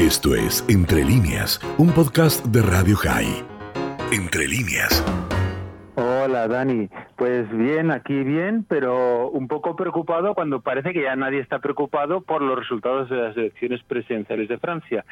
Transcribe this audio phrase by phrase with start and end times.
[0.00, 3.44] Esto es Entre líneas, un podcast de Radio High.
[4.10, 5.04] Entre líneas.
[5.94, 11.40] Hola Dani, pues bien, aquí bien, pero un poco preocupado cuando parece que ya nadie
[11.40, 15.04] está preocupado por los resultados de las elecciones presidenciales de Francia.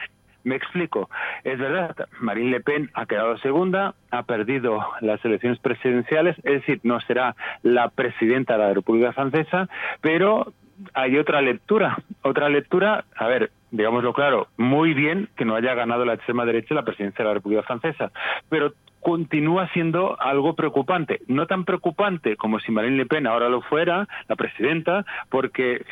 [0.42, 1.10] Me explico.
[1.44, 6.80] Es verdad, Marine Le Pen ha quedado segunda, ha perdido las elecciones presidenciales, es decir,
[6.82, 9.68] no será la presidenta de la República Francesa,
[10.00, 10.54] pero
[10.94, 11.98] hay otra lectura.
[12.22, 16.74] Otra lectura, a ver, digámoslo claro, muy bien que no haya ganado la extrema derecha
[16.74, 18.10] la presidencia de la República Francesa,
[18.48, 21.20] pero continúa siendo algo preocupante.
[21.28, 25.84] No tan preocupante como si Marine Le Pen ahora lo fuera, la presidenta, porque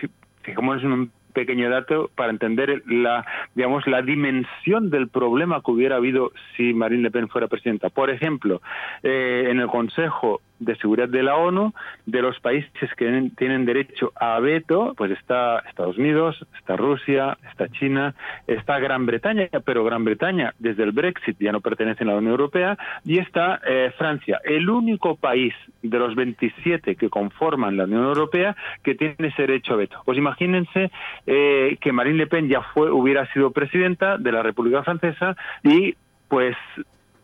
[0.42, 3.24] fijémonos en un pequeño dato para entender la,
[3.54, 7.90] digamos, la dimensión del problema que hubiera habido si Marine Le Pen fuera presidenta.
[7.90, 8.62] Por ejemplo,
[9.02, 11.72] eh, en el Consejo de Seguridad de la ONU,
[12.06, 17.68] de los países que tienen derecho a veto, pues está Estados Unidos, está Rusia, está
[17.68, 18.14] China,
[18.46, 22.32] está Gran Bretaña, pero Gran Bretaña desde el Brexit ya no pertenece a la Unión
[22.32, 28.04] Europea, y está eh, Francia, el único país de los 27 que conforman la Unión
[28.04, 30.00] Europea que tiene ese derecho a veto.
[30.04, 30.90] Pues imagínense
[31.26, 35.94] eh, que Marine Le Pen ya fue, hubiera sido presidenta de la República Francesa y
[36.28, 36.56] pues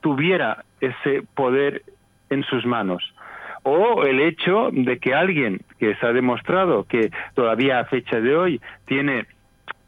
[0.00, 1.82] tuviera ese poder
[2.30, 3.02] en sus manos
[3.62, 8.36] o el hecho de que alguien que se ha demostrado que todavía a fecha de
[8.36, 9.26] hoy tiene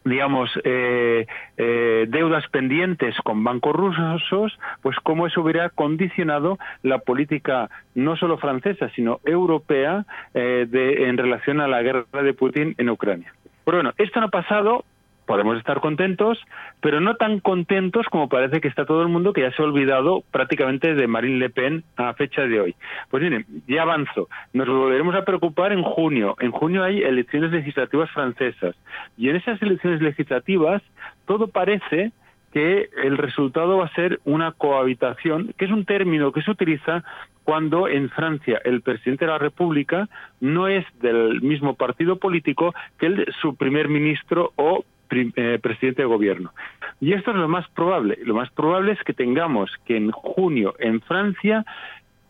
[0.05, 7.70] digamos, eh, eh, deudas pendientes con bancos rusos, pues cómo eso hubiera condicionado la política
[7.95, 13.33] no solo francesa, sino europea eh, en relación a la guerra de Putin en Ucrania.
[13.64, 14.84] Pero bueno, esto no ha pasado
[15.27, 16.39] podemos estar contentos,
[16.80, 19.64] pero no tan contentos como parece que está todo el mundo, que ya se ha
[19.64, 22.75] olvidado prácticamente de Marine Le Pen a fecha de hoy.
[23.11, 24.28] Pues miren, ya avanzo.
[24.52, 26.36] Nos volveremos a preocupar en junio.
[26.41, 28.77] En junio hay elecciones legislativas francesas.
[29.17, 30.83] Y en esas elecciones legislativas
[31.27, 32.12] todo parece
[32.52, 37.02] que el resultado va a ser una cohabitación, que es un término que se utiliza
[37.42, 40.08] cuando en Francia el presidente de la República
[40.40, 44.84] no es del mismo partido político que el, su primer ministro o
[45.17, 46.52] eh, presidente de gobierno.
[47.01, 48.19] Y esto es lo más probable.
[48.25, 51.64] Lo más probable es que tengamos que en junio en Francia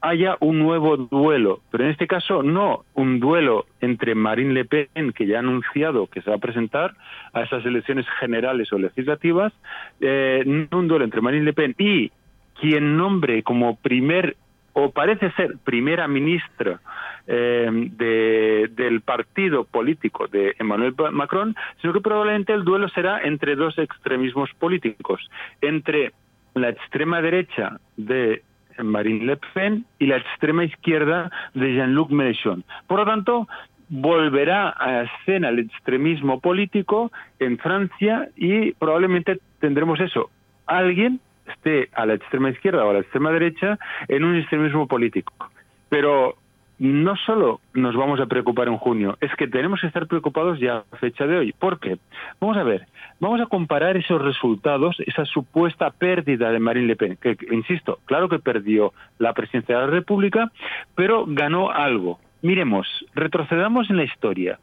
[0.00, 5.12] haya un nuevo duelo, pero en este caso no un duelo entre Marine Le Pen,
[5.14, 6.94] que ya ha anunciado que se va a presentar
[7.32, 9.54] a esas elecciones generales o legislativas,
[10.00, 12.12] eh, no un duelo entre Marine Le Pen y
[12.60, 14.36] quien nombre como primer
[14.74, 16.80] o parece ser primera ministra
[17.26, 23.56] eh, de, del partido político de Emmanuel Macron, sino que probablemente el duelo será entre
[23.56, 25.28] dos extremismos políticos,
[25.60, 26.12] entre
[26.54, 28.42] la extrema derecha de
[28.82, 32.64] Marine Le Pen y la extrema izquierda de Jean-Luc Mélenchon.
[32.86, 33.48] Por lo tanto,
[33.88, 40.30] volverá a escena el extremismo político en Francia y probablemente tendremos eso,
[40.66, 45.50] alguien esté a la extrema izquierda o a la extrema derecha en un extremismo político.
[45.88, 46.36] Pero
[46.78, 50.84] no solo nos vamos a preocupar en junio, es que tenemos que estar preocupados ya
[50.90, 51.52] a fecha de hoy.
[51.52, 51.98] ¿Por qué?
[52.40, 52.86] Vamos a ver,
[53.20, 58.28] vamos a comparar esos resultados, esa supuesta pérdida de Marine Le Pen, que, insisto, claro
[58.28, 60.50] que perdió la presidencia de la República,
[60.94, 62.18] pero ganó algo.
[62.42, 64.58] Miremos, retrocedamos en la historia.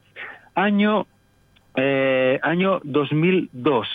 [0.53, 1.07] Año,
[1.75, 3.87] eh, año 2002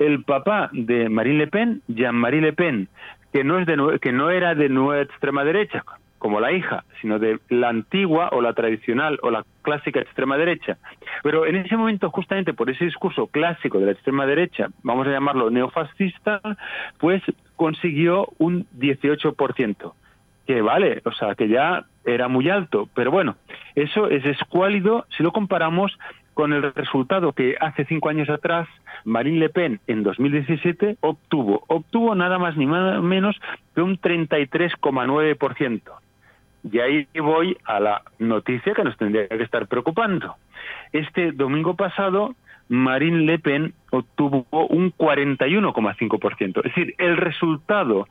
[0.00, 2.88] el papá de Marine Le Pen, Jean-Marie Le Pen,
[3.32, 5.84] que no, es de, que no era de nueva extrema derecha,
[6.20, 10.76] como la hija, sino de la antigua o la tradicional o la clásica extrema derecha.
[11.22, 15.10] Pero en ese momento, justamente por ese discurso clásico de la extrema derecha, vamos a
[15.10, 16.40] llamarlo neofascista,
[16.98, 17.22] pues
[17.56, 19.94] consiguió un 18%,
[20.46, 23.36] que vale, o sea, que ya era muy alto, pero bueno,
[23.74, 25.98] eso es escuálido si lo comparamos
[26.34, 28.68] con el resultado que hace cinco años atrás
[29.04, 31.64] Marine Le Pen en 2017 obtuvo.
[31.66, 33.40] Obtuvo nada más ni nada menos
[33.74, 35.82] que un 33,9%.
[36.62, 40.36] Y ahí voy a la noticia que nos tendría que estar preocupando.
[40.92, 42.34] Este domingo pasado,
[42.68, 46.58] Marine Le Pen obtuvo un 41,5%.
[46.58, 48.06] Es decir, el resultado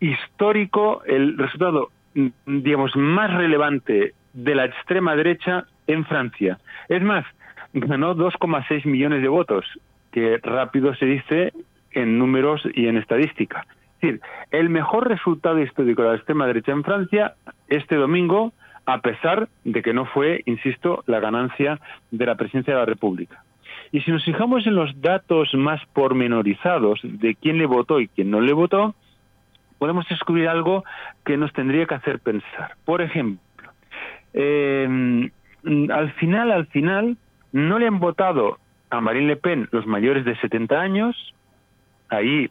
[0.00, 1.90] histórico, el resultado,
[2.46, 6.58] digamos, más relevante de la extrema derecha en Francia.
[6.88, 7.24] Es más,
[7.72, 9.64] ganó 2,6 millones de votos,
[10.12, 11.52] que rápido se dice
[11.92, 13.66] en números y en estadística.
[14.04, 14.20] Decir,
[14.50, 17.36] el mejor resultado histórico de la extrema derecha en Francia
[17.68, 18.52] este domingo,
[18.84, 21.80] a pesar de que no fue, insisto, la ganancia
[22.10, 23.42] de la presidencia de la República.
[23.92, 28.30] Y si nos fijamos en los datos más pormenorizados de quién le votó y quién
[28.30, 28.94] no le votó,
[29.78, 30.84] podemos descubrir algo
[31.24, 32.76] que nos tendría que hacer pensar.
[32.84, 33.40] Por ejemplo,
[34.34, 35.30] eh,
[35.64, 37.16] al final, al final,
[37.52, 38.58] no le han votado
[38.90, 41.34] a Marine Le Pen los mayores de 70 años,
[42.10, 42.50] ahí,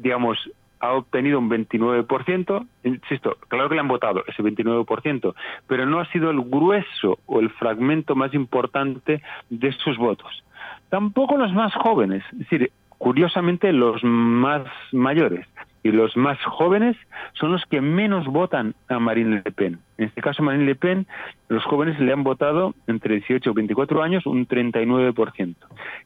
[0.00, 0.38] digamos,
[0.80, 5.34] ha obtenido un 29%, insisto, claro que le han votado ese 29%,
[5.66, 10.42] pero no ha sido el grueso o el fragmento más importante de sus votos.
[10.88, 14.62] Tampoco los más jóvenes, es decir, curiosamente los más
[14.92, 15.46] mayores
[15.82, 16.96] y los más jóvenes
[17.34, 19.78] son los que menos votan a Marine Le Pen.
[19.98, 21.06] En este caso, Marine Le Pen,
[21.48, 25.54] los jóvenes le han votado entre 18 y 24 años un 39%.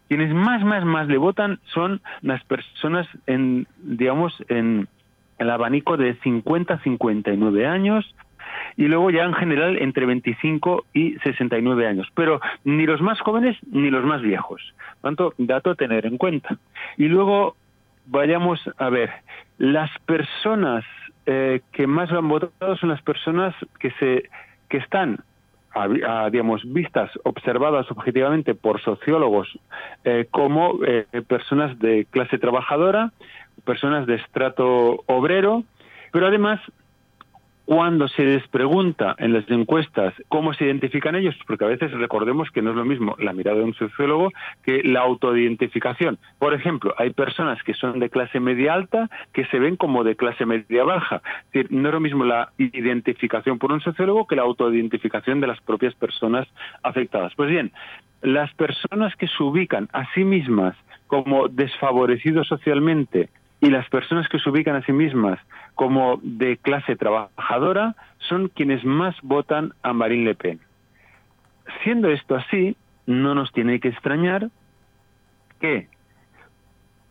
[0.09, 4.89] Quienes más, más, más le votan son las personas en, digamos, en
[5.39, 8.15] el abanico de 50 a 59 años,
[8.77, 13.57] y luego ya en general entre 25 y 69 años, pero ni los más jóvenes
[13.71, 14.75] ni los más viejos.
[15.01, 16.59] Tanto dato a tener en cuenta.
[16.97, 17.57] Y luego
[18.07, 19.11] vayamos a ver,
[19.59, 20.85] las personas
[21.27, 24.29] eh, que más lo han votado son las personas que se
[24.69, 25.25] que están
[26.31, 29.49] digamos vistas observadas objetivamente por sociólogos
[30.05, 33.13] eh, como eh, personas de clase trabajadora
[33.65, 35.65] personas de estrato obrero
[36.13, 36.61] pero además
[37.65, 42.51] cuando se les pregunta en las encuestas cómo se identifican ellos, porque a veces recordemos
[42.51, 44.33] que no es lo mismo la mirada de un sociólogo
[44.63, 46.19] que la autoidentificación.
[46.39, 50.17] Por ejemplo, hay personas que son de clase media alta que se ven como de
[50.17, 51.23] clase media baja.
[51.47, 55.47] Es decir, no es lo mismo la identificación por un sociólogo que la autoidentificación de
[55.47, 56.47] las propias personas
[56.83, 57.33] afectadas.
[57.35, 57.73] Pues bien,
[58.21, 60.77] las personas que se ubican a sí mismas
[61.07, 63.29] como desfavorecidos socialmente
[63.65, 65.41] y las personas que se ubican a sí mismas
[65.75, 70.61] como de clase trabajadora son quienes más votan a Marine Le Pen.
[71.83, 72.77] Siendo esto así,
[73.07, 74.51] no nos tiene que extrañar
[75.61, 75.89] que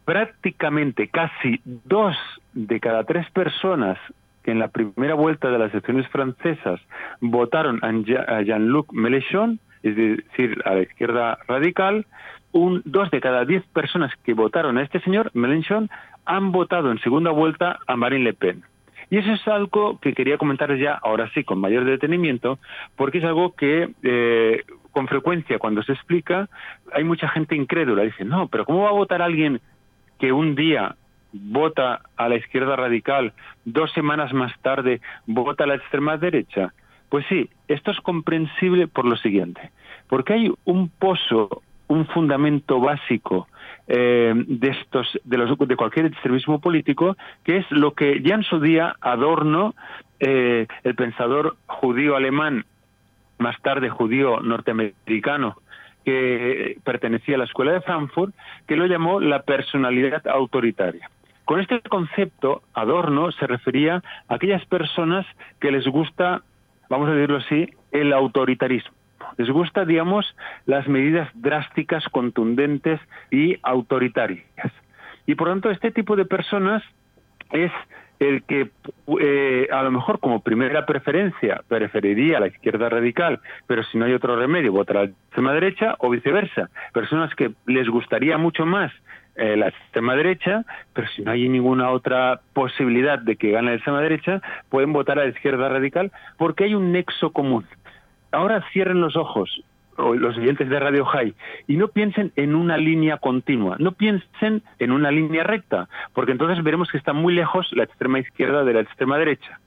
[0.05, 2.15] prácticamente casi dos
[2.53, 3.97] de cada tres personas
[4.43, 6.79] que en la primera vuelta de las elecciones francesas
[7.19, 12.05] votaron a Jean-Luc Mélenchon, es decir, a la izquierda radical,
[12.51, 15.89] un, dos de cada diez personas que votaron a este señor, Mélenchon,
[16.25, 18.63] han votado en segunda vuelta a Marine Le Pen.
[19.09, 22.57] Y eso es algo que quería comentar ya, ahora sí, con mayor detenimiento,
[22.95, 26.49] porque es algo que eh, con frecuencia cuando se explica
[26.93, 28.03] hay mucha gente incrédula.
[28.03, 29.61] Dice, no, pero ¿cómo va a votar alguien
[30.19, 30.95] que un día
[31.31, 33.33] vota a la izquierda radical,
[33.65, 36.73] dos semanas más tarde vota a la extrema derecha?
[37.09, 39.71] Pues sí, esto es comprensible por lo siguiente,
[40.09, 43.47] porque hay un pozo, un fundamento básico
[43.87, 48.43] eh, de estos de los de cualquier extremismo político que es lo que ya en
[48.43, 49.75] su día Adorno
[50.19, 52.65] eh, el pensador judío alemán
[53.39, 55.57] más tarde judío norteamericano
[56.05, 58.33] que pertenecía a la escuela de Frankfurt
[58.67, 61.09] que lo llamó la personalidad autoritaria.
[61.43, 65.25] Con este concepto Adorno se refería a aquellas personas
[65.59, 66.41] que les gusta
[66.89, 69.02] vamos a decirlo así el autoritarismo
[69.37, 70.35] les gusta, digamos,
[70.65, 72.99] las medidas drásticas, contundentes
[73.31, 74.71] y autoritarias.
[75.25, 76.83] Y por tanto, este tipo de personas
[77.51, 77.71] es
[78.19, 78.69] el que
[79.19, 84.05] eh, a lo mejor como primera preferencia preferiría a la izquierda radical, pero si no
[84.05, 86.69] hay otro remedio, votará a la extrema derecha o viceversa.
[86.93, 88.91] Personas que les gustaría mucho más
[89.35, 90.63] eh, la extrema derecha,
[90.93, 95.19] pero si no hay ninguna otra posibilidad de que gane la extrema derecha, pueden votar
[95.19, 97.65] a la izquierda radical porque hay un nexo común
[98.33, 99.63] ahora cierren los ojos
[99.97, 101.33] los oyentes de Radio High
[101.67, 106.63] y no piensen en una línea continua, no piensen en una línea recta, porque entonces
[106.63, 109.59] veremos que está muy lejos la extrema izquierda de la extrema derecha.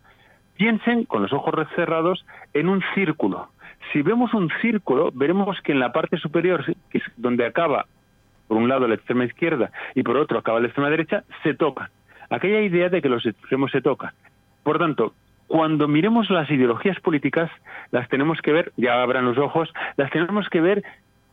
[0.56, 2.24] Piensen con los ojos cerrados
[2.54, 3.50] en un círculo.
[3.92, 7.86] Si vemos un círculo, veremos que en la parte superior, que es donde acaba
[8.48, 11.88] por un lado la extrema izquierda y por otro acaba la extrema derecha, se tocan.
[12.30, 14.12] Aquella idea de que los extremos se tocan.
[14.62, 15.14] Por tanto,
[15.46, 17.50] cuando miremos las ideologías políticas,
[17.90, 20.82] las tenemos que ver, ya abran los ojos, las tenemos que ver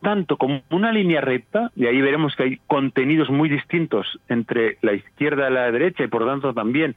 [0.02, 4.92] tanto como una línea recta, y ahí veremos que hay contenidos muy distintos entre la
[4.92, 6.94] izquierda y la derecha, y por tanto también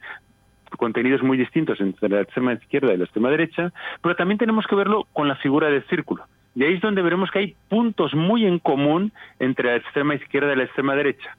[0.76, 3.72] contenidos muy distintos entre la extrema izquierda y la extrema derecha,
[4.02, 6.24] pero también tenemos que verlo con la figura del círculo.
[6.54, 10.52] Y ahí es donde veremos que hay puntos muy en común entre la extrema izquierda
[10.52, 11.36] y la extrema derecha.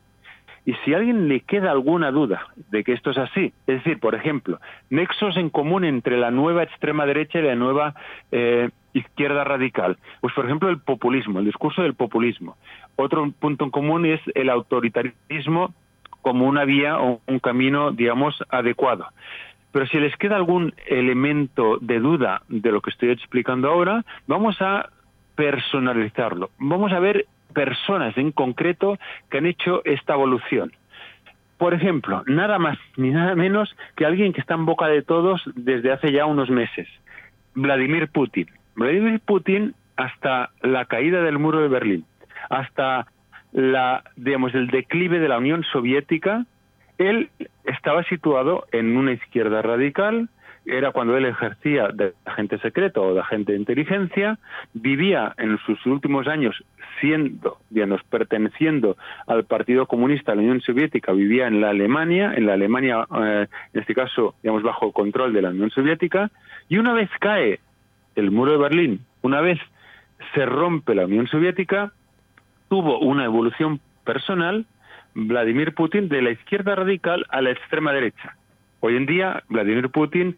[0.66, 4.00] Y si a alguien le queda alguna duda de que esto es así, es decir,
[4.00, 7.96] por ejemplo, nexos en común entre la nueva extrema derecha y la nueva
[8.32, 12.58] eh, izquierda radical, pues por ejemplo el populismo, el discurso del populismo.
[12.96, 15.74] Otro punto en común es el autoritarismo
[16.22, 19.08] como una vía o un camino, digamos, adecuado.
[19.72, 24.58] Pero si les queda algún elemento de duda de lo que estoy explicando ahora, vamos
[24.62, 24.90] a
[25.36, 26.50] personalizarlo.
[26.58, 27.28] Vamos a ver
[27.60, 28.98] personas en concreto
[29.30, 30.72] que han hecho esta evolución.
[31.58, 35.42] Por ejemplo, nada más ni nada menos que alguien que está en boca de todos
[35.56, 36.88] desde hace ya unos meses,
[37.56, 38.48] Vladimir Putin.
[38.78, 42.06] Vladimir Putin hasta la caída del muro de Berlín,
[42.50, 43.08] hasta
[43.52, 46.46] la, digamos, el declive de la Unión Soviética,
[46.98, 47.30] él
[47.66, 50.30] estaba situado en una izquierda radical,
[50.78, 54.38] era cuando él ejercía de agente secreto o de agente de inteligencia,
[54.74, 56.64] vivía en sus últimos años
[57.00, 58.98] siendo, digamos, perteneciendo
[59.28, 63.48] al Partido Comunista de la Unión Soviética, vivía en la Alemania, en la Alemania, eh,
[63.74, 66.30] en este caso, digamos, bajo control de la Unión Soviética,
[66.68, 67.60] y una vez cae
[68.16, 69.60] el muro de Berlín, una vez
[70.34, 71.94] se rompe la Unión Soviética,
[72.68, 74.66] tuvo una evolución personal
[75.14, 78.36] Vladimir Putin de la izquierda radical a la extrema derecha.
[78.80, 80.38] Hoy en día, Vladimir Putin,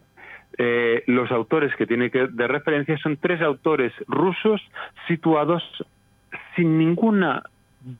[0.58, 4.60] eh, los autores que tiene que, de referencia son tres autores rusos
[5.08, 5.62] situados
[6.56, 7.42] sin ninguna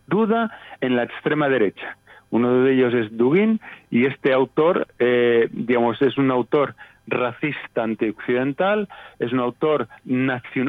[0.06, 1.96] duda en la extrema derecha.
[2.30, 6.74] Uno de ellos es Dugin y este autor, eh, digamos, es un autor
[7.06, 9.88] racista antioccidental, es un autor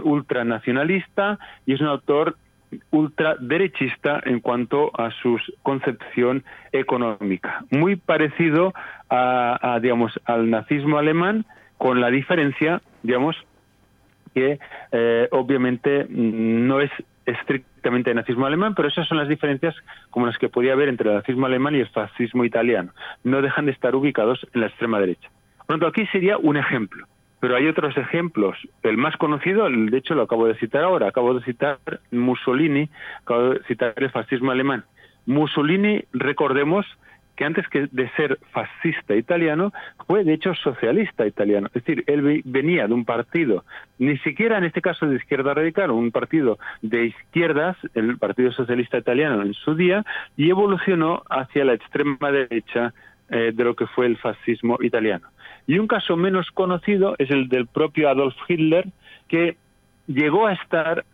[0.03, 2.35] ultranacionalista y es un autor
[2.91, 7.63] ultraderechista en cuanto a su concepción económica.
[7.69, 8.73] Muy parecido
[9.09, 11.45] a, digamos, al nazismo alemán,
[11.77, 13.35] con la diferencia, digamos,
[14.33, 14.59] que
[14.91, 16.91] eh, obviamente no es
[17.25, 19.75] estrictamente nazismo alemán, pero esas son las diferencias
[20.09, 22.91] como las que podía haber entre el nazismo alemán y el fascismo italiano.
[23.23, 25.29] No dejan de estar ubicados en la extrema derecha.
[25.65, 27.07] Por lo tanto, aquí sería un ejemplo.
[27.39, 28.57] Pero hay otros ejemplos.
[28.83, 31.77] El más conocido, de hecho lo acabo de citar ahora, acabo de citar
[32.09, 32.89] Mussolini,
[33.21, 34.85] acabo de citar el fascismo alemán.
[35.25, 36.85] Mussolini, recordemos
[37.35, 39.71] que antes que de ser fascista italiano,
[40.07, 41.67] fue de hecho socialista italiano.
[41.67, 43.65] Es decir, él venía de un partido,
[43.97, 48.97] ni siquiera en este caso de izquierda radical, un partido de izquierdas, el Partido Socialista
[48.97, 50.05] Italiano en su día,
[50.37, 52.93] y evolucionó hacia la extrema derecha
[53.29, 55.27] eh, de lo que fue el fascismo italiano.
[55.65, 58.85] Y un caso menos conocido es el del propio Adolf Hitler,
[59.27, 59.57] que
[60.07, 61.05] llegó a estar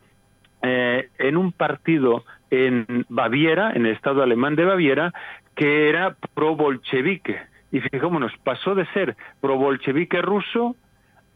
[0.61, 5.13] eh, en un partido en Baviera, en el Estado alemán de Baviera,
[5.59, 7.37] que era pro-bolchevique.
[7.69, 10.77] Y fijémonos, pasó de ser pro-bolchevique ruso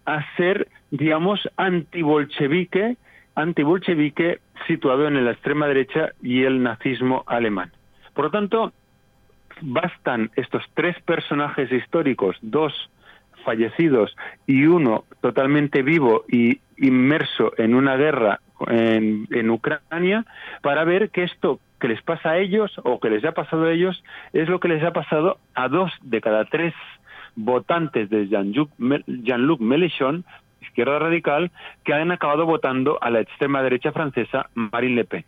[0.06, 2.96] a ser, digamos, anti-bolchevique,
[3.36, 7.74] anti-bolchevique situado en la extrema derecha y el nazismo alemán.
[8.14, 8.72] Por lo tanto,
[9.60, 12.74] bastan estos tres personajes históricos, dos
[13.44, 14.16] fallecidos
[14.48, 20.26] y uno totalmente vivo y inmerso en una guerra en, en, Ucrania
[20.62, 23.72] para ver que esto que les pasa a ellos o que les ha pasado a
[23.74, 26.74] ellos es lo que les ha pasado a dos de cada tres
[27.36, 30.24] votantes de Jean-Luc Mélenchon,
[30.62, 31.52] izquierda radical,
[31.84, 35.26] que han acabado votando a la extrema derecha francesa Marine Le Pen.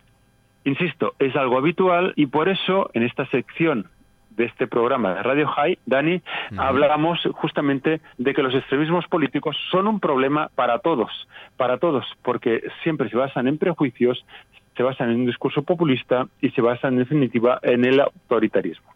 [0.64, 3.90] Insisto, es algo habitual y por eso en esta sección
[4.30, 6.22] de este programa de Radio High, Dani,
[6.56, 11.12] hablábamos justamente de que los extremismos políticos son un problema para todos,
[11.58, 14.26] para todos, porque siempre se basan en prejuicios,
[14.75, 18.94] se basan en un discurso populista y se basan en definitiva en el autoritarismo.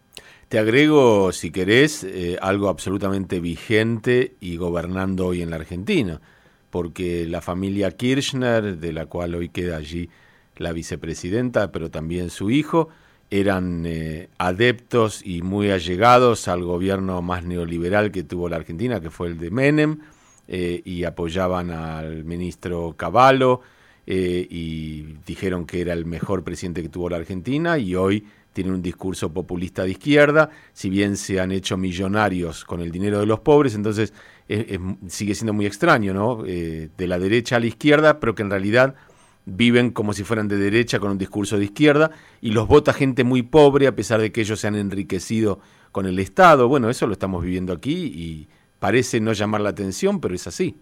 [0.48, 6.20] Te agrego, si querés, eh, algo absolutamente vigente y gobernando hoy en la Argentina,
[6.70, 10.10] porque la familia Kirchner, de la cual hoy queda allí
[10.56, 12.88] la vicepresidenta, pero también su hijo,
[13.30, 19.10] eran eh, adeptos y muy allegados al gobierno más neoliberal que tuvo la Argentina, que
[19.10, 20.00] fue el de Menem,
[20.48, 23.60] eh, y apoyaban al ministro Cavallo
[24.12, 28.74] eh, y dijeron que era el mejor presidente que tuvo la Argentina y hoy tienen
[28.74, 33.26] un discurso populista de izquierda, si bien se han hecho millonarios con el dinero de
[33.26, 34.12] los pobres, entonces
[35.06, 36.42] sigue siendo muy extraño, ¿no?
[36.42, 38.96] de la derecha a la izquierda, pero que en realidad
[39.46, 43.24] viven como si fueran de derecha con un discurso de izquierda y los vota gente
[43.24, 45.60] muy pobre a pesar de que ellos se han enriquecido
[45.92, 46.68] con el Estado.
[46.68, 48.48] Bueno, eso lo estamos viviendo aquí y
[48.78, 50.76] parece no llamar la atención, pero es así.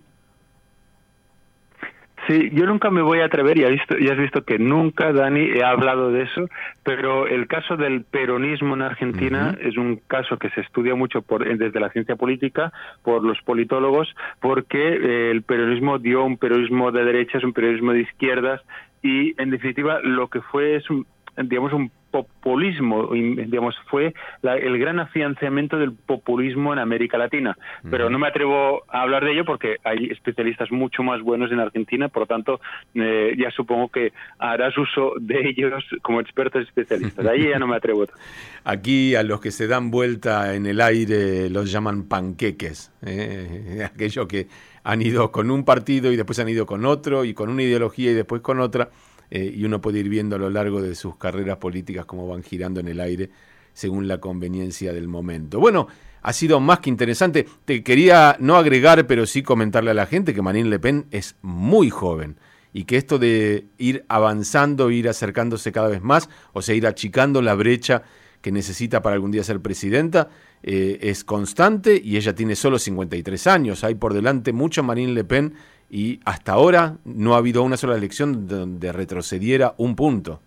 [2.29, 5.13] Sí, yo nunca me voy a atrever, y has visto, y has visto que nunca,
[5.15, 6.47] Dani, he hablado de eso,
[6.83, 11.43] pero el caso del peronismo en Argentina es un caso que se estudia mucho por,
[11.57, 12.71] desde la ciencia política,
[13.03, 18.03] por los politólogos, porque eh, el peronismo dio un peronismo de derechas, un peronismo de
[18.03, 18.61] izquierdas,
[19.03, 21.07] y en definitiva lo que fue es un,
[21.45, 27.57] digamos, un populismo, digamos, fue el gran afianzamiento del populismo en América Latina.
[27.91, 31.61] Pero no me atrevo a hablar de ello porque hay especialistas mucho más buenos en
[31.61, 32.61] Argentina, por lo tanto,
[32.95, 37.27] eh, ya supongo que harás uso de ellos como expertos especialistas.
[37.27, 38.05] Ahí ya no me atrevo.
[38.65, 43.87] Aquí a los que se dan vuelta en el aire los llaman panqueques, ¿eh?
[43.95, 44.47] aquellos que
[44.85, 48.11] han ido con un partido y después han ido con otro y con una ideología
[48.11, 48.89] y después con otra
[49.31, 52.43] eh, y uno puede ir viendo a lo largo de sus carreras políticas cómo van
[52.43, 53.31] girando en el aire
[53.73, 55.61] según la conveniencia del momento.
[55.61, 55.87] Bueno,
[56.23, 57.47] ha sido más que interesante.
[57.65, 61.37] Te quería no agregar, pero sí comentarle a la gente que Marine Le Pen es
[61.43, 62.37] muy joven
[62.73, 67.41] y que esto de ir avanzando, ir acercándose cada vez más, o sea, ir achicando
[67.41, 68.03] la brecha
[68.43, 70.29] que necesita para algún día ser presidenta,
[70.63, 73.85] eh, es constante y ella tiene solo 53 años.
[73.85, 75.55] Hay por delante mucho Marine Le Pen
[75.91, 80.41] y hasta ahora no ha habido una sola elección donde retrocediera un punto.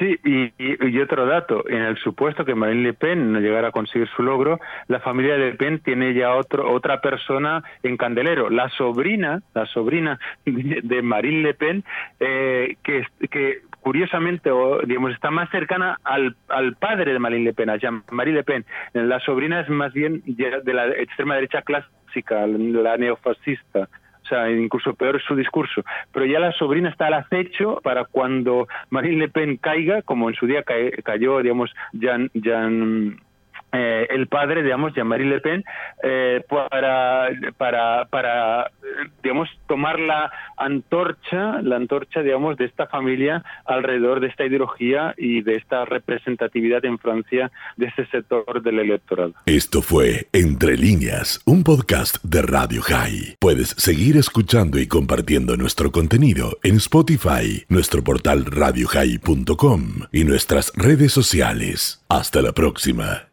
[0.00, 4.08] Sí, y, otro dato, en el supuesto que Marine Le Pen no llegara a conseguir
[4.16, 9.42] su logro, la familia Le Pen tiene ya otro, otra persona en candelero, la sobrina,
[9.52, 11.84] la sobrina de Marine Le Pen,
[12.18, 14.50] eh, que, curiosamente,
[14.86, 18.64] digamos, está más cercana al, al padre de Marine Le Pen, a Jean-Marie Le Pen.
[18.94, 23.88] La sobrina es más bien de la extrema derecha clásica, la neofascista
[24.30, 25.82] sea, incluso peor su discurso.
[26.12, 30.36] Pero ya la sobrina está al acecho para cuando Marine Le Pen caiga, como en
[30.36, 30.62] su día
[31.04, 33.18] cayó, digamos, Jean, Jean
[33.72, 35.64] eh, el padre, digamos, Jean-Marie Le Pen,
[36.02, 37.28] eh, para,
[38.10, 38.70] para,
[39.22, 45.42] digamos, tomar la antorcha, la antorcha, digamos, de esta familia alrededor de esta ideología y
[45.42, 49.34] de esta representatividad en Francia de este sector del electorado.
[49.46, 53.36] Esto fue Entre líneas, un podcast de Radio High.
[53.38, 61.12] Puedes seguir escuchando y compartiendo nuestro contenido en Spotify, nuestro portal radiohigh.com y nuestras redes
[61.12, 62.04] sociales.
[62.08, 63.29] Hasta la próxima.